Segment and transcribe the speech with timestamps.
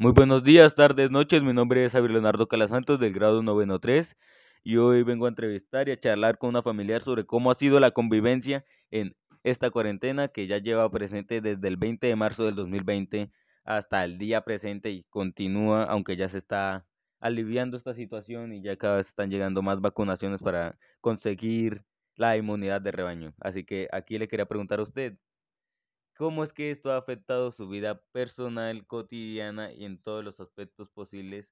[0.00, 1.42] Muy buenos días, tardes, noches.
[1.42, 4.16] Mi nombre es Javier Leonardo Calasantos del grado noveno 3
[4.64, 7.78] y hoy vengo a entrevistar y a charlar con una familiar sobre cómo ha sido
[7.80, 12.54] la convivencia en esta cuarentena que ya lleva presente desde el 20 de marzo del
[12.54, 13.30] 2020
[13.64, 16.86] hasta el día presente y continúa, aunque ya se está
[17.18, 21.84] aliviando esta situación y ya cada vez están llegando más vacunaciones para conseguir
[22.16, 23.34] la inmunidad de rebaño.
[23.38, 25.18] Así que aquí le quería preguntar a usted,
[26.20, 30.90] ¿cómo es que esto ha afectado su vida personal, cotidiana y en todos los aspectos
[30.90, 31.50] posibles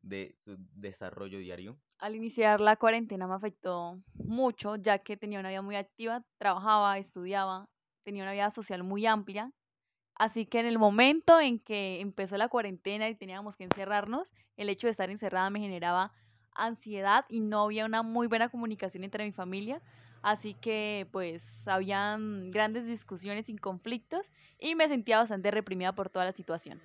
[0.00, 1.78] de su desarrollo diario?
[1.98, 6.96] Al iniciar la cuarentena me afectó mucho, ya que tenía una vida muy activa, trabajaba,
[6.96, 7.68] estudiaba,
[8.04, 9.52] tenía una vida social muy amplia.
[10.14, 14.70] Así que en el momento en que empezó la cuarentena y teníamos que encerrarnos, el
[14.70, 16.14] hecho de estar encerrada me generaba
[16.56, 19.82] ansiedad y no había una muy buena comunicación entre mi familia.
[20.22, 26.24] Así que pues habían grandes discusiones y conflictos y me sentía bastante reprimida por toda
[26.24, 26.82] la situación.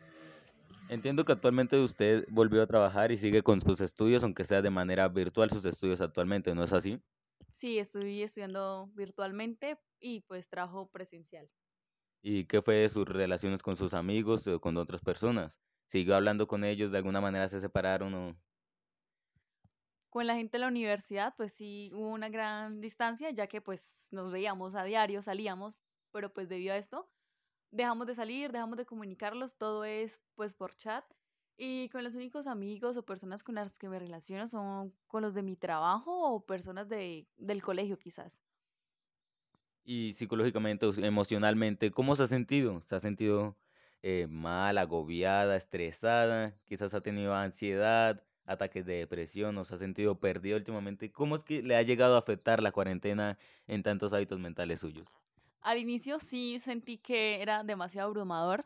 [0.87, 4.69] Entiendo que actualmente usted volvió a trabajar y sigue con sus estudios, aunque sea de
[4.69, 7.01] manera virtual sus estudios actualmente, ¿no es así?
[7.49, 11.51] Sí, estoy estudiando virtualmente y pues trabajo presencial.
[12.23, 15.55] ¿Y qué fue de sus relaciones con sus amigos o con otras personas?
[15.85, 16.91] ¿Siguió hablando con ellos?
[16.91, 18.35] ¿De alguna manera se separaron o...?
[20.11, 24.09] Con la gente de la universidad, pues sí hubo una gran distancia, ya que pues
[24.11, 25.73] nos veíamos a diario, salíamos,
[26.11, 27.09] pero pues debido a esto
[27.71, 31.05] dejamos de salir, dejamos de comunicarlos, todo es pues por chat.
[31.57, 35.33] Y con los únicos amigos o personas con las que me relaciono son con los
[35.33, 38.41] de mi trabajo o personas de, del colegio quizás.
[39.83, 42.81] Y psicológicamente, emocionalmente, ¿cómo se ha sentido?
[42.81, 43.57] ¿Se ha sentido
[44.03, 46.55] eh, mal, agobiada, estresada?
[46.65, 51.11] Quizás ha tenido ansiedad, ataques de depresión, o se ha sentido perdido últimamente.
[51.11, 55.07] ¿Cómo es que le ha llegado a afectar la cuarentena en tantos hábitos mentales suyos?
[55.61, 58.65] Al inicio sí sentí que era demasiado abrumador,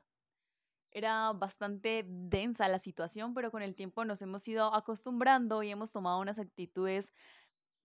[0.92, 5.92] era bastante densa la situación, pero con el tiempo nos hemos ido acostumbrando y hemos
[5.92, 7.14] tomado unas actitudes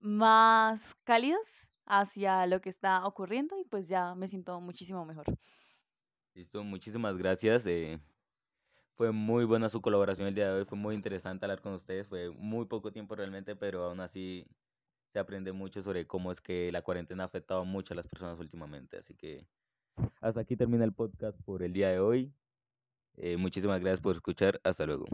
[0.00, 5.26] más cálidas hacia lo que está ocurriendo y pues ya me siento muchísimo mejor.
[6.34, 7.66] Listo, muchísimas gracias.
[7.66, 8.00] eh,
[9.00, 12.06] fue muy buena su colaboración el día de hoy, fue muy interesante hablar con ustedes,
[12.06, 14.46] fue muy poco tiempo realmente, pero aún así
[15.10, 18.38] se aprende mucho sobre cómo es que la cuarentena ha afectado mucho a las personas
[18.38, 18.98] últimamente.
[18.98, 19.46] Así que
[20.20, 22.30] hasta aquí termina el podcast por el día de hoy.
[23.16, 24.60] Eh, muchísimas gracias por escuchar.
[24.64, 25.06] Hasta luego.